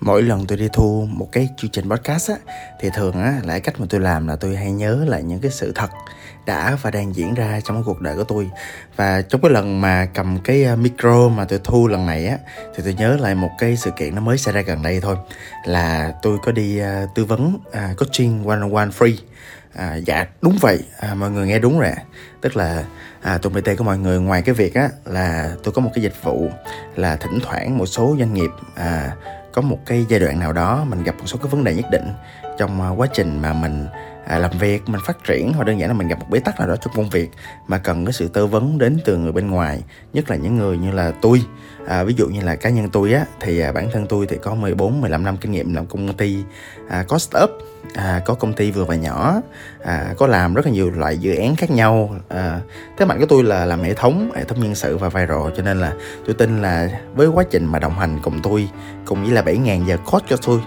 [0.00, 2.36] mỗi lần tôi đi thu một cái chương trình podcast á
[2.80, 5.50] thì thường á là cách mà tôi làm là tôi hay nhớ lại những cái
[5.50, 5.90] sự thật
[6.46, 8.50] đã và đang diễn ra trong cái cuộc đời của tôi.
[8.96, 12.38] Và trong cái lần mà cầm cái ờ, micro mà tôi thu lần này á
[12.74, 15.16] thì tôi nhớ lại một cái sự kiện nó mới xảy ra gần đây thôi.
[15.64, 19.16] Là tôi có đi uh, tư vấn uh, coaching one on one free.
[19.74, 20.78] À, dạ đúng vậy.
[20.98, 21.92] À, mọi người nghe đúng rồi
[22.44, 22.84] tức là
[23.22, 26.02] à, tụi bt của mọi người ngoài cái việc á là tôi có một cái
[26.02, 26.50] dịch vụ
[26.96, 29.16] là thỉnh thoảng một số doanh nghiệp à,
[29.54, 31.86] có một cái giai đoạn nào đó mình gặp một số cái vấn đề nhất
[31.90, 32.04] định
[32.58, 33.86] trong à, quá trình mà mình
[34.26, 35.52] à, làm việc mình phát triển.
[35.52, 37.30] Hoặc đơn giản là mình gặp một bế tắc nào đó trong công việc
[37.66, 40.78] mà cần cái sự tư vấn đến từ người bên ngoài nhất là những người
[40.78, 41.42] như là tôi.
[41.86, 44.36] À, ví dụ như là cá nhân tôi á thì à, bản thân tôi thì
[44.42, 46.36] có 14 15 năm kinh nghiệm làm công ty
[46.88, 47.50] à, có startup
[47.94, 49.40] à, có công ty vừa và nhỏ.
[49.84, 52.16] À, có làm rất là nhiều loại dự án khác nhau.
[52.28, 52.60] À,
[52.98, 55.62] thế mạnh của tôi là làm hệ thống hệ thống nhân sự và viral cho
[55.62, 55.92] nên là
[56.26, 58.68] tôi tin là với quá trình mà đồng hành cùng tôi
[59.04, 60.60] cùng với là 7.000 giờ coach cho tôi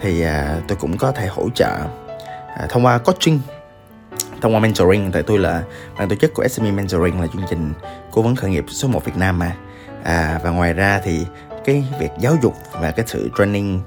[0.00, 1.78] thì à, tôi cũng có thể hỗ trợ
[2.56, 3.40] à, thông qua coaching
[4.40, 5.12] thông qua mentoring.
[5.12, 5.62] Tại tôi là
[5.98, 7.72] ban tổ chức của SME Mentoring là chương trình
[8.10, 9.56] cố vấn khởi nghiệp số 1 Việt Nam mà.
[10.02, 11.26] À, và ngoài ra thì
[11.64, 13.80] cái việc giáo dục và cái sự training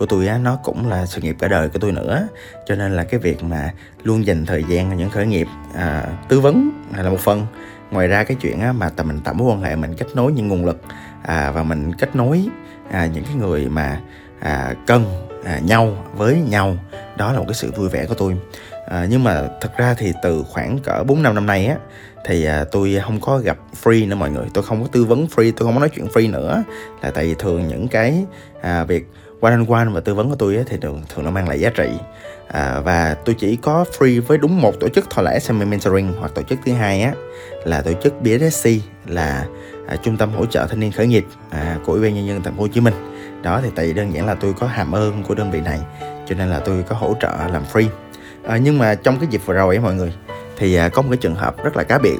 [0.00, 2.28] của tôi á nó cũng là sự nghiệp cả đời của tôi nữa.
[2.66, 6.06] Cho nên là cái việc mà luôn dành thời gian cho những khởi nghiệp à,
[6.28, 7.46] tư vấn là một phần.
[7.90, 10.32] Ngoài ra cái chuyện á, mà tầm mình tạo mối quan hệ mình kết nối
[10.32, 10.80] những nguồn lực
[11.22, 12.48] à, và mình kết nối
[12.90, 14.00] à, những cái người mà
[14.40, 15.04] à, cần
[15.44, 16.76] à, nhau với nhau
[17.16, 18.36] đó là một cái sự vui vẻ của tôi.
[18.88, 21.76] À, nhưng mà thật ra thì từ khoảng cỡ 4 năm năm nay á
[22.26, 24.46] thì à, tôi không có gặp free nữa mọi người.
[24.54, 26.62] Tôi không có tư vấn free tôi không có nói chuyện free nữa.
[27.02, 28.24] Là tại vì thường những cái
[28.60, 29.06] à, việc
[29.40, 31.70] one on one và tư vấn của tôi thì thường, thường nó mang lại giá
[31.70, 31.88] trị.
[32.48, 36.12] À, và tôi chỉ có free với đúng một tổ chức thôi là SME Mentoring
[36.18, 37.12] hoặc tổ chức thứ hai á
[37.64, 38.68] là tổ chức BSC
[39.06, 39.46] là
[39.86, 42.42] à, trung tâm hỗ trợ thanh niên khởi nghiệp à, của ủy ban nhân dân
[42.42, 42.94] thành phố Hồ Chí Minh.
[43.42, 45.80] Đó thì tại vì đơn giản là tôi có hàm ơn của đơn vị này
[46.28, 47.88] cho nên là tôi có hỗ trợ làm free.
[48.46, 50.14] À, nhưng mà trong cái dịp vừa rồi ấy mọi người
[50.56, 52.18] thì à, có một cái trường hợp rất là cá biệt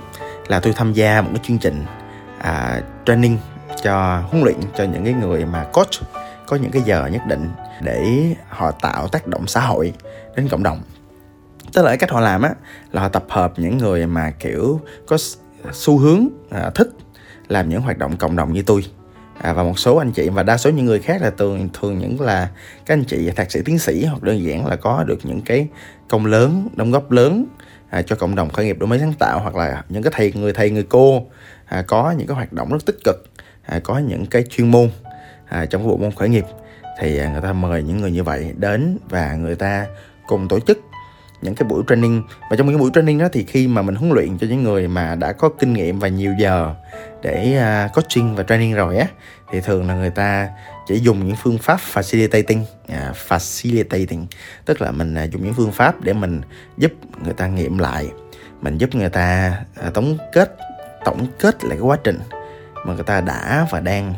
[0.48, 1.84] là tôi tham gia một cái chương trình
[2.38, 3.38] à, training
[3.82, 5.90] cho huấn luyện cho những cái người mà coach
[6.50, 7.48] có những cái giờ nhất định
[7.80, 9.92] để họ tạo tác động xã hội
[10.36, 10.82] đến cộng đồng.
[11.72, 12.54] Tức là cách họ làm á
[12.92, 15.16] là họ tập hợp những người mà kiểu có
[15.72, 16.88] xu hướng à, thích
[17.48, 18.84] làm những hoạt động cộng đồng như tôi.
[19.40, 21.98] À, và một số anh chị và đa số những người khác là thường thường
[21.98, 22.50] những là
[22.86, 25.68] các anh chị thạc sĩ tiến sĩ hoặc đơn giản là có được những cái
[26.08, 27.46] công lớn đóng góp lớn
[27.90, 30.32] à, cho cộng đồng khởi nghiệp đổi mới sáng tạo hoặc là những cái thầy
[30.32, 31.26] người thầy người cô
[31.64, 33.16] à, có những cái hoạt động rất tích cực
[33.62, 34.90] à, có những cái chuyên môn
[35.50, 36.44] à, trong cái bộ môn khởi nghiệp
[37.00, 39.86] thì à, người ta mời những người như vậy đến và người ta
[40.26, 40.78] cùng tổ chức
[41.42, 42.22] những cái buổi training.
[42.50, 44.88] Và trong những buổi training đó thì khi mà mình huấn luyện cho những người
[44.88, 46.74] mà đã có kinh nghiệm và nhiều giờ
[47.22, 49.06] để uh, coaching và training rồi á
[49.52, 50.48] thì thường là người ta
[50.86, 54.24] chỉ dùng những phương pháp facilitating uh, facilitating.
[54.64, 56.40] Tức là mình uh, dùng những phương pháp để mình
[56.76, 56.92] giúp
[57.24, 58.10] người ta nghiệm lại
[58.60, 59.56] mình giúp người ta
[59.86, 60.56] uh, tổng kết
[61.04, 62.18] tổng kết lại cái quá trình
[62.86, 64.14] mà người ta đã và đang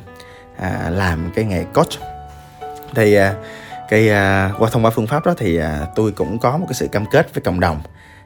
[0.63, 1.89] à, làm cái nghề coach.
[2.95, 3.35] Thì à,
[3.89, 6.75] cái à, qua thông qua phương pháp đó thì à, tôi cũng có một cái
[6.75, 7.81] sự cam kết với cộng đồng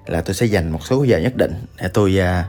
[0.06, 2.44] là tôi sẽ dành một số giờ nhất định để tôi à,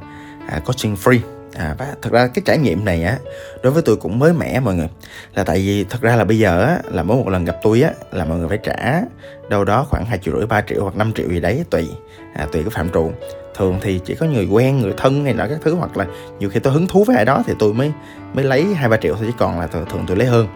[0.47, 3.17] à, coaching free à, và thật ra cái trải nghiệm này á
[3.63, 4.89] đối với tôi cũng mới mẻ mọi người.
[5.35, 7.81] Là tại vì thật ra là bây giờ á là mỗi một lần gặp tôi
[7.81, 9.01] á là mọi người phải trả
[9.49, 11.89] đâu đó khoảng hai triệu rưỡi ba triệu hoặc 5 triệu gì đấy tùy
[12.33, 13.11] à, tùy cái phạm trù.
[13.55, 16.05] Thường thì chỉ có người quen người thân hay nọ các thứ hoặc là
[16.39, 17.91] nhiều khi tôi hứng thú với ai đó thì tôi mới
[18.33, 20.47] mới lấy hai ba triệu thôi chứ còn là thường, thường tôi lấy hơn.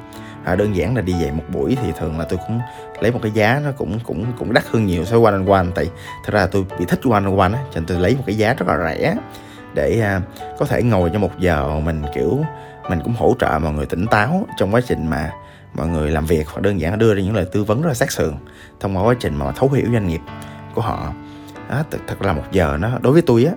[0.43, 2.59] À, đơn giản là đi về một buổi thì thường là tôi cũng
[3.01, 5.45] lấy một cái giá nó cũng cũng cũng đắt hơn nhiều so với one on
[5.45, 5.71] one.
[5.75, 5.89] Tại
[6.25, 8.37] thật ra tôi bị thích one on one á cho nên tôi lấy một cái
[8.37, 9.15] giá rất là rẻ
[9.73, 10.21] để à,
[10.59, 12.39] có thể ngồi cho một giờ mình kiểu
[12.89, 15.31] mình cũng hỗ trợ mọi người tỉnh táo trong quá trình mà
[15.73, 16.47] mọi người làm việc.
[16.47, 18.33] Hoặc đơn giản đưa ra những lời tư vấn rất là sát sườn
[18.79, 20.21] thông qua quá trình mà thấu hiểu doanh nghiệp
[20.75, 21.13] của họ.
[21.69, 23.53] Đó, thật, thật là một giờ nó đối với tôi á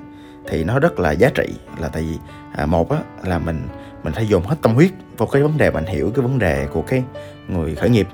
[0.48, 2.19] thì nó rất là giá trị là tại vì
[2.56, 3.69] à, một á là mình
[4.02, 6.66] mình phải dồn hết tâm huyết vào cái vấn đề mình hiểu cái vấn đề
[6.72, 7.02] của cái
[7.48, 8.08] người khởi nghiệp.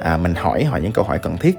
[0.00, 1.56] À, mình hỏi họ những câu hỏi cần thiết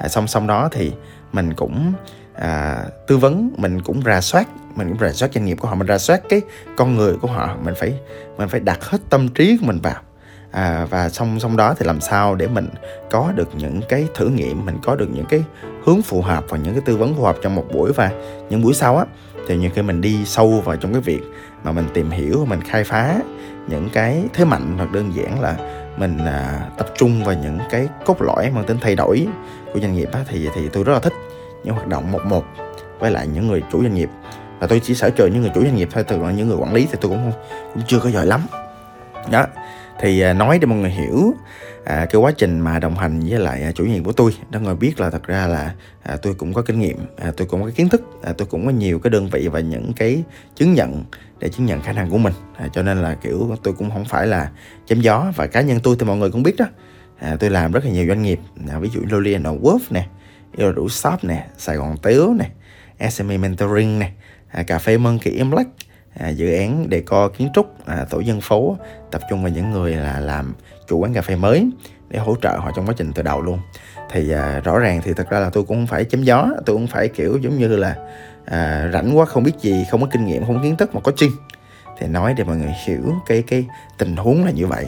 [0.00, 0.92] à, song song đó thì
[1.32, 1.92] mình cũng
[2.34, 4.48] à, tư vấn mình cũng rà soát
[4.78, 6.40] mình cũng rà soát doanh nghiệp của họ mình rà soát cái
[6.76, 7.56] con người của họ.
[7.64, 7.94] Mình phải
[8.38, 9.96] mình phải đặt hết tâm trí của mình vào.
[10.50, 12.68] À, và song song đó thì làm sao để mình
[13.10, 15.44] có được những cái thử nghiệm mình có được những cái
[15.84, 18.10] hướng phù hợp và những cái tư vấn phù hợp trong một buổi và
[18.50, 19.04] những buổi sau á.
[19.48, 21.20] Thì nhiều khi mình đi sâu vào trong cái việc
[21.64, 23.16] mà mình tìm hiểu mình khai phá
[23.68, 25.56] những cái thế mạnh hoặc đơn giản là
[25.96, 29.26] mình à, tập trung vào những cái cốt lõi mang tính thay đổi
[29.72, 31.12] của doanh nghiệp á, thì thì tôi rất là thích
[31.64, 32.44] những hoạt động một một
[32.98, 34.10] với lại những người chủ doanh nghiệp
[34.60, 36.74] và tôi chỉ sở trường những người chủ doanh nghiệp thôi từ những người quản
[36.74, 37.42] lý thì tôi cũng không
[37.74, 38.40] cũng chưa có giỏi lắm.
[39.30, 39.46] Đó.
[40.00, 41.34] Thì à, nói để mọi người hiểu
[41.84, 44.60] à, cái quá trình mà đồng hành với lại à, chủ nhiệm của tôi đó
[44.60, 47.62] người biết là thật ra là à, tôi cũng có kinh nghiệm à, tôi cũng
[47.62, 50.22] có kiến thức à, tôi cũng có nhiều cái đơn vị và những cái
[50.56, 51.04] chứng nhận
[51.38, 52.32] để chứng nhận khả năng của mình.
[52.56, 54.50] À, cho nên là kiểu tôi cũng không phải là
[54.86, 56.66] chém gió và cá nhân tôi thì mọi người cũng biết đó.
[57.18, 60.06] À, tôi làm rất là nhiều doanh nghiệp à, ví dụ Lolly Worth nè
[60.56, 62.50] yêu đủ shop nè Sài Gòn Tiếu nè
[63.10, 64.10] SME Mentoring nè
[64.50, 65.70] à, cà phê Monkey in Black
[66.14, 68.76] à, dự án đề co kiến trúc à, tổ dân phố
[69.10, 70.54] tập trung vào những người là làm
[70.88, 71.70] chủ quán cà phê mới
[72.08, 73.60] để hỗ trợ họ trong quá trình từ đầu luôn.
[74.10, 76.76] Thì à, rõ ràng thì thật ra là tôi cũng không phải chém gió tôi
[76.76, 77.96] cũng phải kiểu giống như là
[78.44, 81.00] à, rảnh quá không biết gì không có kinh nghiệm không có kiến thức mà
[81.00, 81.30] có chuyên.
[81.98, 83.66] Thì nói để mọi người hiểu cái cái
[83.98, 84.86] tình huống là như vậy.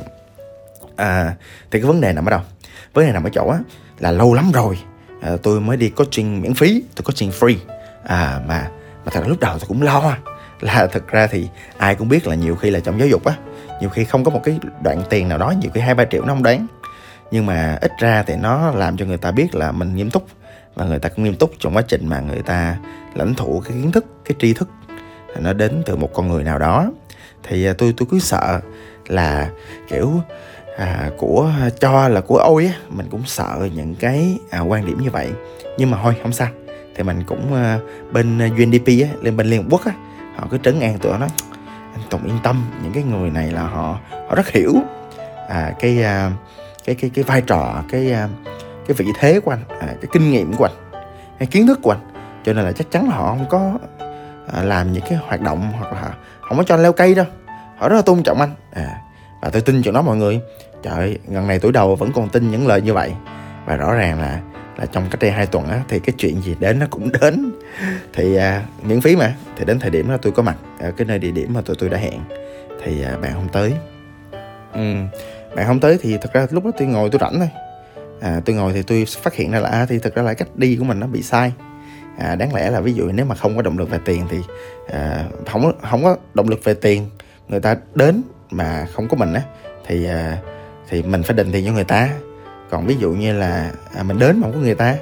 [0.97, 1.35] À,
[1.71, 2.41] thì cái vấn đề nằm ở đâu?
[2.95, 3.59] Vấn đề nằm ở chỗ á
[3.99, 4.79] là lâu lắm rồi
[5.21, 7.57] à, tôi mới đi coaching miễn phí tôi coaching free.
[8.05, 8.71] À mà
[9.05, 10.17] mà thật ra lúc đầu tôi cũng lo
[10.61, 11.49] là thực ra thì
[11.79, 13.35] ai cũng biết là nhiều khi là trong giáo dục á
[13.81, 16.25] nhiều khi không có một cái đoạn tiền nào đó nhiều khi hai ba triệu
[16.25, 16.67] nó không đáng.
[17.31, 20.26] Nhưng mà ít ra thì nó làm cho người ta biết là mình nghiêm túc
[20.75, 22.76] và người ta cũng nghiêm túc trong quá trình mà người ta
[23.14, 24.69] lãnh thụ cái kiến thức cái tri thức
[25.38, 26.91] nó đến từ một con người nào đó.
[27.43, 28.61] Thì à, tôi tôi cứ sợ
[29.08, 29.50] là
[29.88, 30.12] kiểu
[30.79, 31.50] à, của
[31.81, 35.31] cho là của ôi á mình cũng sợ những cái à, quan điểm như vậy.
[35.79, 36.49] Nhưng mà thôi không sao
[36.95, 37.81] thì mình cũng ờ,
[38.13, 39.93] bên ờ, UNDP á lên bên Liên Hợp Quốc á
[40.37, 41.27] họ cứ trấn an tụi nó
[41.93, 43.99] anh Tùng yên tâm những cái người này là họ
[44.29, 44.75] họ rất hiểu.
[45.49, 46.31] À, cái ờ,
[46.85, 48.15] cái cái cái vai trò cái
[48.87, 50.91] cái vị thế của anh à, cái kinh nghiệm của anh
[51.39, 52.01] cái kiến thức của anh.
[52.45, 53.79] Cho nên là chắc chắn là họ không có
[54.53, 57.27] à, làm những cái hoạt động hoặc là không có cho anh leo cây đâu.
[57.79, 58.55] Họ rất là tôn trọng anh.
[58.73, 59.01] À,
[59.43, 60.41] và tôi tin chuyện đó mọi người.
[60.83, 63.13] Trời gần này tuổi đầu vẫn còn tin những lời như vậy.
[63.67, 64.41] Và rõ ràng là
[64.81, 67.53] là trong cách đây hai tuần á thì cái chuyện gì đến nó cũng đến.
[68.12, 71.06] Thì à, miễn phí mà thì đến thời điểm đó tôi có mặt ở cái
[71.06, 72.21] nơi địa điểm mà tụi tôi đã hẹn.
[72.85, 73.73] Thì à, bạn không tới.
[74.73, 74.94] Ừ.
[75.56, 77.49] bạn không tới thì thật ra lúc đó tôi ngồi tôi rảnh thôi.
[78.21, 80.49] À, tôi ngồi thì tôi phát hiện ra là à, thì thật ra là cách
[80.55, 81.53] đi của mình nó bị sai.
[82.19, 84.38] À, đáng lẽ là ví dụ nếu mà không có động lực về tiền thì
[84.93, 87.06] à, không không có động lực về tiền
[87.49, 89.43] người ta đến mà không có mình á
[89.87, 90.38] thì à,
[90.88, 92.09] thì mình phải định tiền cho người ta
[92.71, 94.97] còn ví dụ như là à, mình đến mà không có người ta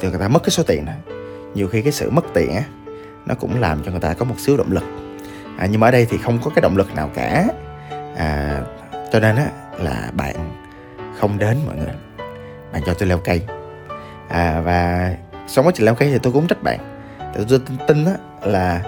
[0.00, 0.92] thì người ta mất cái số tiền đó.
[1.54, 2.62] Nhiều khi cái sự mất tiền á
[3.26, 4.84] nó cũng làm cho người ta có một xíu động lực.
[5.58, 7.46] À, nhưng mà ở đây thì không có cái động lực nào cả.
[8.16, 8.60] À,
[9.12, 9.46] cho nên á
[9.78, 10.34] là bạn
[11.18, 11.94] không đến mọi người.
[12.72, 13.42] Bạn cho tôi leo cây.
[14.28, 15.10] À, và
[15.48, 16.78] sau quá trình leo cây thì tôi cũng trách bạn.
[17.34, 18.12] Tôi tin, tin á
[18.42, 18.82] là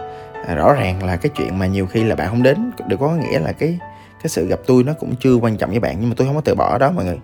[0.47, 3.11] à, rõ ràng là cái chuyện mà nhiều khi là bạn không đến đều có
[3.11, 3.79] nghĩa là cái
[4.23, 5.97] cái sự gặp tôi nó cũng chưa quan trọng với bạn.
[6.01, 7.19] Nhưng mà tôi không có từ bỏ đó mọi người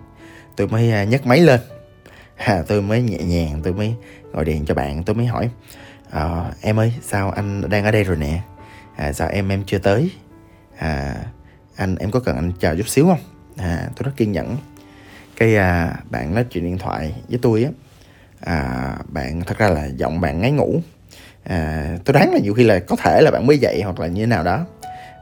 [0.59, 1.59] tôi mới à, nhấc máy lên.
[2.35, 3.93] À, tôi mới nhẹ nhàng tôi mới
[4.33, 5.49] gọi điện cho bạn tôi mới hỏi
[6.11, 8.41] à, em ơi sao anh đang ở đây rồi nè?
[8.95, 10.11] À, sao em em chưa tới?
[10.77, 11.15] À,
[11.75, 13.19] anh em có cần anh chờ chút xíu không?
[13.57, 14.57] À, tôi rất kiên nhẫn.
[15.37, 17.69] Cái à, bạn nói chuyện điện thoại với tôi á
[18.39, 20.81] à, bạn thật ra là giọng bạn ngáy ngủ.
[21.43, 24.07] À, tôi đoán là nhiều khi là có thể là bạn mới dậy hoặc là
[24.07, 24.65] như thế nào đó.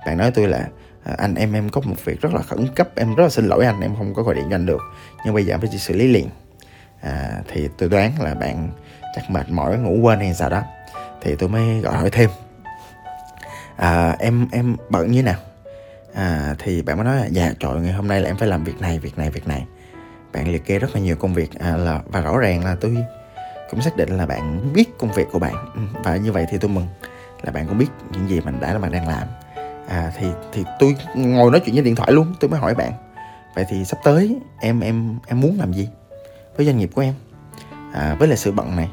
[0.06, 0.68] Bạn nói tôi là
[1.08, 3.46] À, anh em em có một việc rất là khẩn cấp em rất là xin
[3.46, 4.82] lỗi anh em không có gọi điện cho anh được.
[5.26, 6.30] Nhưng bây giờ em phải xử lý liền.
[7.02, 8.70] À, thì tôi đoán là bạn
[9.16, 10.64] chắc mệt mỏi ngủ quên hay sao đó.
[11.22, 12.30] Thì tôi mới gọi hỏi thêm.
[13.76, 15.40] À, em em bận như nào?
[16.14, 18.64] À, thì bạn mới nói là dạ trời ngày hôm nay là em phải làm
[18.64, 19.66] việc này việc này việc này.
[20.34, 22.98] Bạn liệt kê rất là nhiều công việc à, là và rõ ràng là tôi
[23.70, 25.56] cũng xác định là bạn biết công việc của bạn.
[25.76, 26.88] Ừ, và như vậy thì tôi mừng
[27.42, 29.28] là bạn cũng biết những gì mình đã là bạn đang làm
[29.88, 32.92] à thì thì tôi ngồi nói chuyện với điện thoại luôn tôi mới hỏi bạn.
[33.56, 35.90] Vậy thì sắp tới em em em muốn làm gì
[36.58, 37.14] với doanh nghiệp của em?
[37.94, 38.90] À, với lại sự bận này.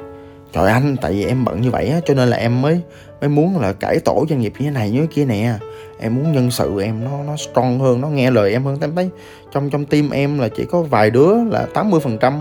[0.53, 2.81] Trời anh tại vì em bận như vậy á cho nên là em mới
[3.21, 5.55] mới muốn là cải tổ doanh nghiệp như thế này như thế kia nè.
[6.01, 8.79] Em muốn nhân sự em nó nó strong hơn nó nghe lời em hơn.
[8.81, 9.11] Em thấy
[9.53, 12.39] trong trong team em là chỉ có vài đứa là 80 phần trăm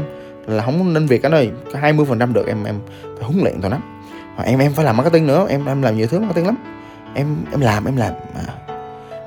[0.48, 3.44] là không nên việc anh ơi có 20 phần trăm được em em phải huấn
[3.44, 3.78] luyện tụi nó.
[4.46, 6.58] Em em phải làm marketing nữa em em làm nhiều thứ marketing lắm
[7.16, 8.14] em em làm em làm.
[8.36, 8.44] À,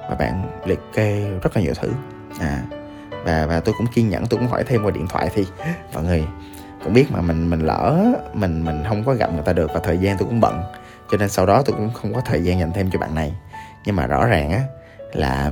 [0.08, 1.92] và bạn liệt kê rất là nhiều thứ.
[2.40, 2.62] À
[3.26, 5.46] và và tôi cũng kiên nhẫn tôi cũng hỏi thêm qua điện thoại thì
[5.94, 6.24] mọi người
[6.84, 9.80] cũng biết mà mình mình lỡ mình mình không có gặp người ta được và
[9.84, 10.62] thời gian tôi cũng bận.
[11.10, 13.34] Cho nên sau đó tôi cũng không có thời gian dành thêm cho bạn này.
[13.84, 14.60] Nhưng mà rõ ràng á
[15.12, 15.50] là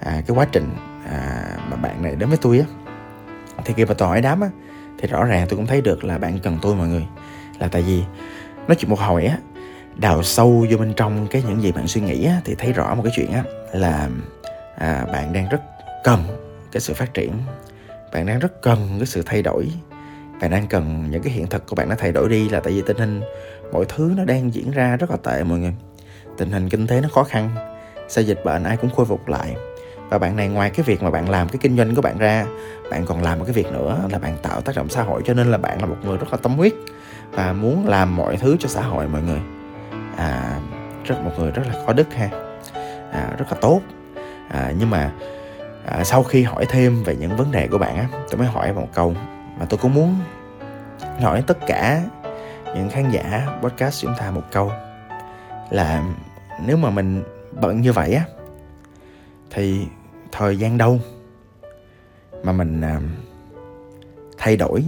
[0.00, 0.70] à, cái quá trình
[1.10, 2.64] à, mà bạn này đến với tôi á
[3.64, 4.48] thì khi mà tôi hỏi đám á
[4.98, 7.06] thì rõ ràng tôi cũng thấy được là bạn cần tôi mọi người.
[7.58, 8.02] Là tại vì
[8.68, 9.38] nói chuyện một hồi á
[9.96, 12.94] đào sâu vô bên trong cái những gì bạn suy nghĩ á, thì thấy rõ
[12.94, 14.08] một cái chuyện á là
[14.76, 15.60] à, bạn đang rất
[16.04, 16.20] cần
[16.72, 17.32] cái sự phát triển.
[18.12, 19.68] Bạn đang rất cần cái sự thay đổi.
[20.40, 22.72] Bạn đang cần những cái hiện thực của bạn nó thay đổi đi là tại
[22.72, 23.20] vì tình hình
[23.72, 25.74] mọi thứ nó đang diễn ra rất là tệ mọi người.
[26.38, 27.50] Tình hình kinh tế nó khó khăn
[28.08, 29.56] sau dịch bệnh ai cũng khôi phục lại.
[30.10, 32.46] Và bạn này ngoài cái việc mà bạn làm cái kinh doanh của bạn ra
[32.90, 35.34] bạn còn làm một cái việc nữa là bạn tạo tác động xã hội cho
[35.34, 36.72] nên là bạn là một người rất là tâm huyết
[37.30, 39.40] và muốn làm mọi thứ cho xã hội mọi người
[40.16, 40.60] à,
[41.04, 42.28] rất một người rất là có đức ha.
[43.12, 43.80] À, rất là tốt.
[44.48, 45.12] À, nhưng mà
[45.86, 48.72] à, sau khi hỏi thêm về những vấn đề của bạn á tôi mới hỏi
[48.72, 49.14] một câu
[49.58, 50.16] mà tôi cũng muốn
[51.20, 52.02] hỏi tất cả
[52.74, 54.72] những khán giả podcast chúng ta một câu
[55.70, 56.02] là
[56.66, 57.22] nếu mà mình
[57.60, 58.24] bận như vậy á
[59.50, 59.86] thì
[60.32, 61.00] thời gian đâu
[62.42, 63.00] mà mình à,
[64.38, 64.84] thay đổi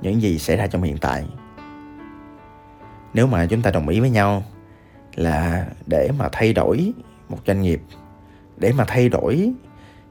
[0.00, 1.24] những gì xảy ra trong hiện tại?
[3.14, 4.42] Nếu mà chúng ta đồng ý với nhau
[5.14, 6.92] là để mà thay đổi
[7.28, 7.82] một doanh nghiệp
[8.56, 9.52] để mà thay đổi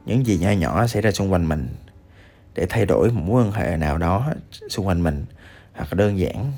[0.06, 1.68] những gì nhỏ nhỏ xảy ra xung quanh mình
[2.56, 4.28] để thay đổi một mối quan hệ nào đó
[4.70, 5.26] xung quanh mình
[5.74, 6.52] hoặc đơn giản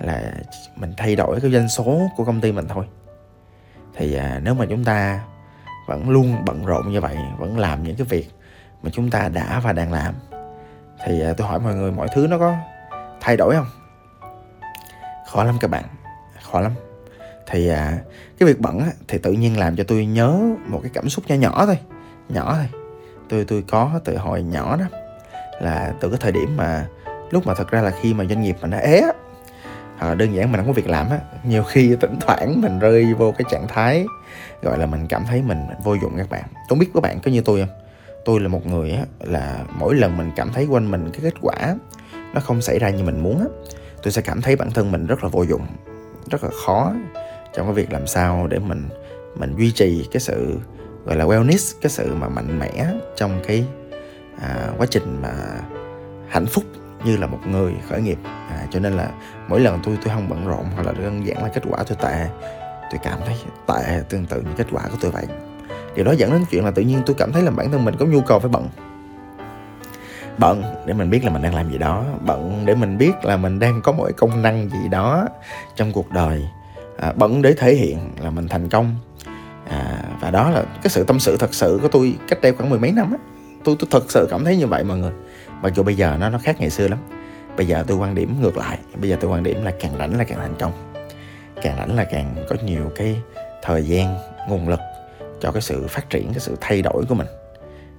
[0.00, 0.34] là
[0.76, 2.84] mình thay đổi cái doanh số của công ty mình thôi.
[3.96, 5.20] Thì à, nếu mà chúng ta
[5.86, 8.30] vẫn luôn bận rộn như vậy vẫn làm những cái việc
[8.82, 10.14] mà chúng ta đã và đang làm
[11.04, 12.56] thì à, tôi hỏi mọi người mọi thứ nó có
[13.20, 13.83] thay đổi không?
[15.34, 15.84] Khó lắm các bạn
[16.42, 16.72] khó lắm.
[17.46, 17.98] Thì à,
[18.38, 21.24] cái việc bận á, thì tự nhiên làm cho tôi nhớ một cái cảm xúc
[21.28, 21.78] nhỏ nhỏ thôi
[22.28, 22.80] nhỏ thôi.
[23.28, 24.84] Tôi tôi có từ hồi nhỏ đó
[25.60, 26.86] là từ cái thời điểm mà
[27.30, 29.12] lúc mà thật ra là khi mà doanh nghiệp mình đã ế á,
[29.98, 33.14] à, đơn giản mình không có việc làm á nhiều khi thỉnh thoảng mình rơi
[33.14, 34.06] vô cái trạng thái
[34.62, 36.44] gọi là mình cảm thấy mình vô dụng các bạn.
[36.68, 37.80] Tôi biết các bạn có như tôi không?
[38.24, 41.34] Tôi là một người á là mỗi lần mình cảm thấy quanh mình cái kết
[41.40, 41.76] quả
[42.34, 43.46] nó không xảy ra như mình muốn á
[44.04, 45.66] tôi sẽ cảm thấy bản thân mình rất là vô dụng
[46.30, 46.92] rất là khó
[47.54, 48.88] trong cái việc làm sao để mình
[49.36, 50.58] mình duy trì cái sự
[51.04, 53.64] gọi là wellness cái sự mà mạnh mẽ trong cái
[54.42, 55.32] à, quá trình mà
[56.28, 56.64] hạnh phúc
[57.04, 58.18] như là một người khởi nghiệp.
[58.24, 59.10] À, cho nên là
[59.48, 61.98] mỗi lần tôi tôi không bận rộn hoặc là đơn giản là kết quả tôi
[62.02, 62.26] tệ
[62.90, 65.26] tôi cảm thấy tệ tương tự như kết quả của tôi vậy.
[65.94, 67.94] Điều đó dẫn đến chuyện là tự nhiên tôi cảm thấy là bản thân mình
[67.98, 68.68] có nhu cầu phải bận
[70.38, 72.04] bận để mình biết là mình đang làm gì đó.
[72.26, 75.28] Bận để mình biết là mình đang có một công năng gì đó
[75.76, 76.48] trong cuộc đời.
[76.98, 78.96] À, bận để thể hiện là mình thành công.
[79.68, 82.70] À, và đó là cái sự tâm sự thật sự của tôi cách đây khoảng
[82.70, 83.18] mười mấy năm á.
[83.64, 85.12] Tôi tôi thật sự cảm thấy như vậy mọi người.
[85.62, 86.98] Mặc dù bây giờ nó nó khác ngày xưa lắm.
[87.56, 88.78] Bây giờ tôi quan điểm ngược lại.
[89.00, 90.72] Bây giờ tôi quan điểm là càng rảnh là càng thành công.
[91.62, 93.16] Càng rảnh là càng có nhiều cái
[93.62, 94.16] thời gian
[94.48, 94.80] nguồn lực
[95.40, 97.26] cho cái sự phát triển cái sự thay đổi của mình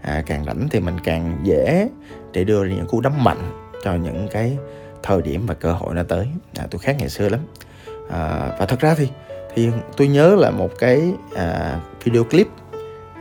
[0.05, 1.89] à, càng rảnh thì mình càng dễ
[2.33, 4.57] để đưa ra những cú đấm mạnh cho những cái
[5.03, 6.27] thời điểm và cơ hội nó tới.
[6.57, 7.39] À, tôi khác ngày xưa lắm.
[8.09, 9.09] À, và thật ra thì
[9.55, 12.47] thì tôi nhớ là một cái à, video clip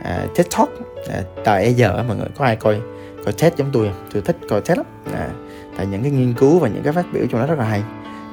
[0.03, 0.69] à, TED Talk
[1.09, 2.81] à, tại giờ mọi người có ai coi
[3.25, 4.85] coi TED giống tôi tôi thích coi TED lắm.
[5.13, 5.29] À,
[5.77, 7.83] tại những cái nghiên cứu và những cái phát biểu trong đó rất là hay.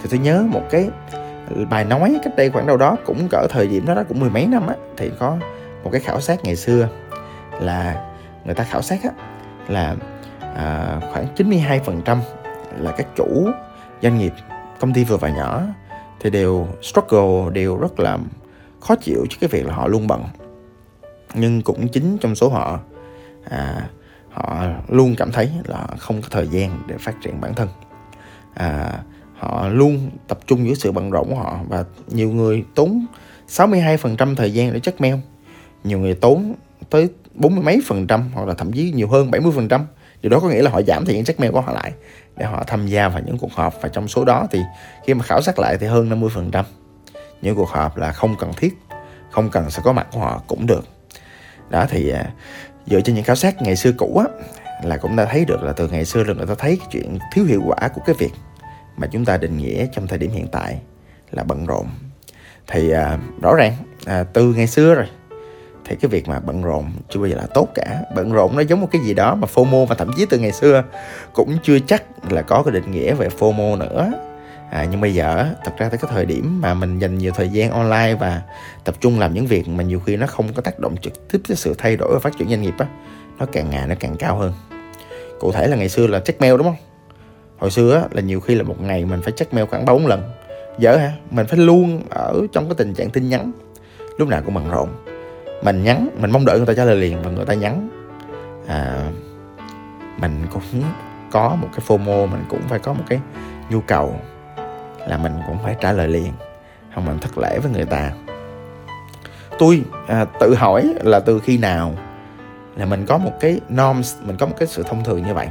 [0.03, 0.89] Thì tôi nhớ một cái
[1.71, 4.31] bài nói cách đây khoảng đâu đó cũng cỡ thời điểm đó đó cũng mười
[4.31, 5.37] mấy năm á thì có
[5.85, 6.89] một cái khảo sát ngày xưa
[7.61, 8.12] là
[8.45, 9.11] người ta khảo sát á
[9.69, 9.97] là
[10.55, 12.19] à, khoảng 92%
[12.79, 13.49] là các chủ
[14.03, 14.33] doanh nghiệp
[14.81, 15.63] công ty vừa và nhỏ
[16.21, 18.19] thì đều struggle đều rất là
[18.81, 20.25] khó chịu trước cái việc là họ luôn bận.
[21.35, 22.81] Nhưng cũng chính trong số họ
[23.45, 23.89] à,
[24.31, 27.69] họ luôn cảm thấy là không có thời gian để phát triển bản thân.
[28.55, 28.99] À,
[29.39, 33.07] họ luôn tập trung với sự bận rộn của họ và nhiều người tốn
[33.49, 35.15] 62% thời gian để check mail.
[35.85, 36.55] Nhiều người tốn
[36.91, 39.87] tới bốn mươi mấy phần trăm hoặc là thậm chí nhiều hơn 70 phần trăm.
[40.23, 41.93] Điều đó có nghĩa là họ giảm thời gian check mail của họ lại
[42.37, 43.83] để họ tham gia vào những cuộc họp.
[43.83, 44.61] Và trong số đó thì
[45.07, 46.65] khi mà khảo sát lại thì hơn 50 phần trăm.
[47.43, 48.75] Những cuộc họp là không cần thiết
[49.31, 50.85] không cần sẽ có mặt của họ cũng được.
[51.71, 52.31] Đó thì à,
[52.87, 54.47] dựa trên những khảo sát ngày xưa cũ á
[54.85, 57.19] là cũng đã thấy được là từ ngày xưa là người ta thấy cái chuyện
[57.33, 58.33] thiếu hiệu quả của cái việc
[58.97, 60.81] mà chúng ta định nghĩa trong thời điểm hiện tại
[61.31, 61.87] là bận rộn.
[62.67, 63.73] Thì à, rõ ràng
[64.07, 65.07] à, từ ngày xưa rồi
[65.85, 68.01] thì cái việc mà bận rộn chưa bao giờ là tốt cả.
[68.15, 70.53] Bận rộn nó giống một cái gì đó mà FOMO và thậm chí từ ngày
[70.53, 70.85] xưa
[71.33, 74.13] cũng chưa chắc là có cái định nghĩa về FOMO nữa.
[74.71, 77.49] À, nhưng bây giờ thật ra tới cái thời điểm mà mình dành nhiều thời
[77.49, 78.43] gian online và
[78.85, 81.39] tập trung làm những việc mà nhiều khi nó không có tác động trực tiếp
[81.49, 82.87] tới sự thay đổi và phát triển doanh nghiệp á
[83.39, 84.53] nó càng ngày nó càng cao hơn.
[85.41, 86.77] Cụ thể là ngày xưa là check mail đúng không?
[87.59, 90.07] Hồi xưa á, là nhiều khi là một ngày mình phải check mail khoảng bốn
[90.07, 90.23] lần.
[90.79, 91.13] Giờ hả?
[91.31, 93.53] Mình phải luôn ở trong cái tình trạng tin nhắn
[94.19, 94.89] lúc nào cũng bận rộn
[95.63, 97.89] mình nhắn mình mong đợi người ta trả lời liền và người ta nhắn.
[98.69, 99.11] À,
[100.19, 100.83] mình cũng
[101.31, 103.21] có một cái fomo mình cũng phải có một cái
[103.71, 104.17] nhu cầu
[105.09, 106.33] là mình cũng phải trả lời liền
[106.95, 108.11] không mình thất lễ với người ta.
[109.59, 111.95] Tôi à, tự hỏi là từ khi nào
[112.77, 115.49] là mình có một cái norms mình có một cái sự thông thường như vậy?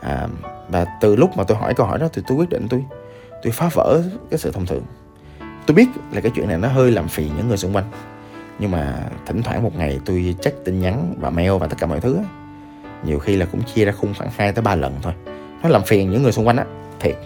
[0.00, 0.28] À,
[0.68, 2.84] và từ lúc mà tôi hỏi câu hỏi đó thì tôi quyết định tôi
[3.42, 4.82] tôi phá vỡ cái sự thông thường.
[5.66, 7.84] Tôi biết là cái chuyện này nó hơi làm phiền những người xung quanh
[8.58, 8.94] nhưng mà
[9.26, 12.18] thỉnh thoảng một ngày tôi check tin nhắn và mail và tất cả mọi thứ
[13.04, 15.12] nhiều khi là cũng chia ra khung khoảng 2 tới 3 lần thôi.
[15.62, 16.64] Nó làm phiền những người xung quanh á
[17.00, 17.16] thiệt.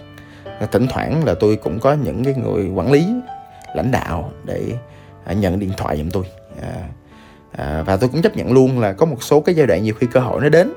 [0.71, 3.07] Thỉnh thoảng là tôi cũng có những cái người quản lý
[3.75, 4.73] lãnh đạo để
[5.25, 6.23] à, nhận điện thoại giùm tôi.
[6.61, 6.87] À,
[7.51, 9.93] à, và tôi cũng chấp nhận luôn là có một số cái giai đoạn nhiều
[9.93, 10.73] khi cơ hội nó đến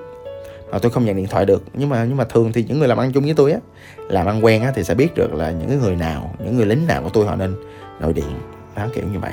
[0.71, 1.65] mà tôi không nhận điện thoại được.
[1.75, 3.59] Nhưng mà nhưng mà thường thì những người làm ăn chung với tôi á
[3.99, 6.87] làm ăn quen á thì sẽ biết được là những người nào những người lính
[6.87, 7.55] nào của tôi họ nên
[8.01, 8.39] nội điện
[8.77, 9.33] đó kiểu như vậy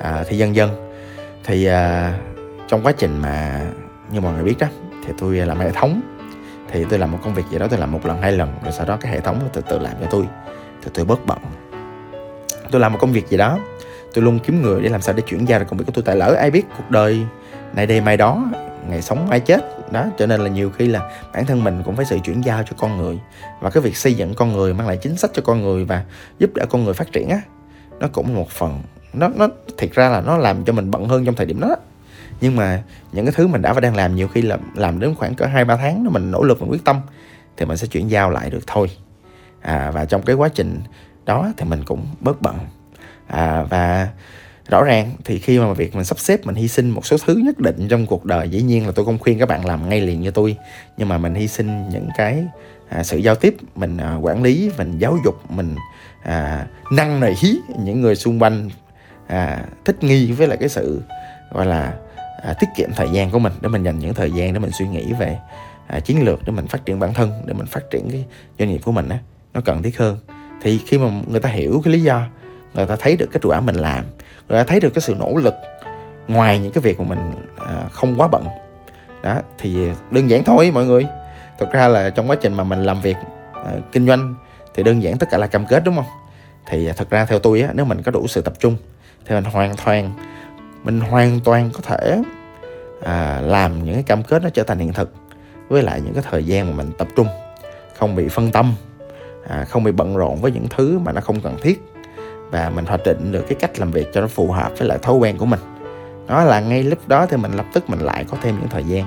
[0.00, 0.90] à, thì dần dần.
[1.44, 2.14] Thì à,
[2.68, 3.66] trong quá trình mà
[4.10, 4.66] như mọi người biết đó
[5.06, 6.00] thì tôi làm hệ thống.
[6.70, 8.72] Thì tôi làm một công việc gì đó tôi làm một lần hai lần rồi
[8.72, 10.24] sau đó cái hệ thống nó từ từ làm cho tôi.
[10.82, 11.38] Thì tôi bớt bận.
[12.70, 13.58] Tôi làm một công việc gì đó
[14.14, 16.04] tôi luôn kiếm người để làm sao để chuyển giao được công việc của tôi.
[16.06, 17.20] Tại lỡ ai biết cuộc đời
[17.74, 18.50] này đây mai đó
[18.88, 21.96] ngày sống ai chết đó cho nên là nhiều khi là bản thân mình cũng
[21.96, 23.18] phải sự chuyển giao cho con người.
[23.60, 26.04] Và cái việc xây dựng con người mang lại chính sách cho con người và
[26.38, 27.40] giúp đỡ con người phát triển á
[28.00, 28.82] nó cũng một phần
[29.14, 31.76] nó nó thiệt ra là nó làm cho mình bận hơn trong thời điểm đó.
[32.40, 35.14] Nhưng mà những cái thứ mình đã và đang làm nhiều khi là làm đến
[35.14, 37.00] khoảng cỡ hai ba tháng nó mình nỗ lực mình quyết tâm
[37.56, 38.90] thì mình sẽ chuyển giao lại được thôi.
[39.60, 40.80] À, và trong cái quá trình
[41.24, 42.58] đó thì mình cũng bớt bận.
[43.26, 44.08] À, và
[44.68, 47.34] rõ ràng thì khi mà việc mình sắp xếp mình hy sinh một số thứ
[47.34, 50.00] nhất định trong cuộc đời dĩ nhiên là tôi không khuyên các bạn làm ngay
[50.00, 50.56] liền như tôi.
[50.96, 52.44] Nhưng mà mình hy sinh những cái
[52.88, 55.76] à, sự giao tiếp mình à, quản lý mình giáo dục mình
[56.22, 57.34] à, năn nỉ
[57.84, 58.70] những người xung quanh
[59.26, 61.02] à, thích nghi với lại cái sự
[61.52, 61.94] gọi là
[62.42, 64.70] à, tiết kiệm thời gian của mình để mình dành những thời gian để mình
[64.78, 65.38] suy nghĩ về
[65.86, 68.24] à, chiến lược để mình phát triển bản thân để mình phát triển cái
[68.58, 69.18] doanh nghiệp của mình á
[69.54, 70.18] nó cần thiết hơn.
[70.62, 72.26] Thì khi mà người ta hiểu cái lý do
[72.74, 74.04] người ta thấy được cái quả mình làm
[74.48, 75.54] người ta thấy được cái sự nỗ lực
[76.28, 78.46] ngoài những cái việc mà mình à, không quá bận.
[79.22, 81.06] Đó thì đơn giản thôi mọi người.
[81.58, 83.16] Thực ra là trong quá trình mà mình làm việc
[83.52, 84.34] à, kinh doanh
[84.74, 86.04] thì đơn giản tất cả là cam kết đúng không?
[86.66, 88.76] Thì à, thật ra theo tôi á nếu mình có đủ sự tập trung
[89.24, 90.12] thì mình hoàn toàn
[90.84, 92.22] mình hoàn toàn có thể
[93.02, 95.14] à, làm những cái cam kết nó trở thành hiện thực
[95.68, 97.26] với lại những cái thời gian mà mình tập trung
[97.98, 98.74] không bị phân tâm
[99.48, 101.82] à, không bị bận rộn với những thứ mà nó không cần thiết.
[102.50, 104.98] Và mình hoạch định được cái cách làm việc cho nó phù hợp với lại
[105.02, 105.60] thói quen của mình.
[106.26, 108.84] Đó là ngay lúc đó thì mình lập tức mình lại có thêm những thời
[108.84, 109.06] gian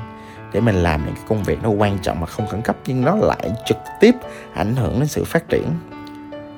[0.54, 3.02] để mình làm những cái công việc nó quan trọng mà không khẩn cấp nhưng
[3.02, 4.16] nó lại trực tiếp
[4.54, 5.70] ảnh hưởng đến sự phát triển.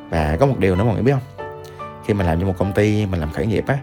[0.10, 1.39] Và có một điều nữa mọi người biết không?
[2.10, 3.78] Khi mình làm cho một công ty mình làm khởi nghiệp á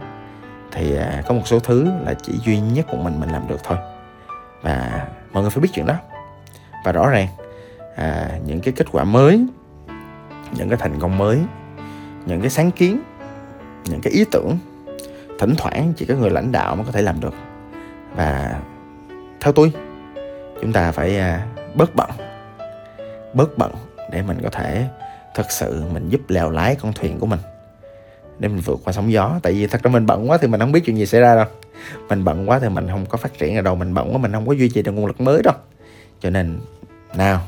[0.72, 3.64] thì à, có một số thứ là chỉ duy nhất một mình mình làm được
[3.64, 3.78] thôi.
[4.62, 5.94] Và mọi người phải biết chuyện đó.
[6.84, 7.28] Và rõ ràng
[7.96, 9.46] à, những cái kết quả mới
[10.56, 11.40] những cái thành công mới
[12.26, 13.02] những cái sáng kiến
[13.84, 14.58] những cái ý tưởng
[15.38, 17.34] thỉnh thoảng chỉ có người lãnh đạo mới có thể làm được.
[18.16, 18.60] Và
[19.40, 19.72] theo tôi
[20.60, 22.10] chúng ta phải à, bớt bận
[23.34, 23.72] bớt bận
[24.12, 24.88] để mình có thể
[25.34, 27.40] thật sự mình giúp lèo lái con thuyền của mình
[28.38, 29.40] để mình vượt qua sóng gió.
[29.42, 31.34] Tại vì thật ra mình bận quá thì mình không biết chuyện gì xảy ra
[31.34, 31.46] đâu.
[32.08, 33.74] Mình bận quá thì mình không có phát triển ở đâu.
[33.74, 35.54] Mình bận quá mình không có duy trì được nguồn lực mới đâu.
[36.20, 36.60] Cho nên,
[37.14, 37.40] nào,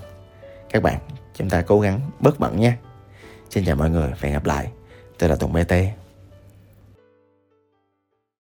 [0.70, 0.98] các bạn,
[1.35, 2.77] chúng ta cố gắng bớt bận nha.
[3.51, 4.68] Xin chào mọi người và hẹn gặp lại.
[5.18, 5.72] Tôi là tùng bt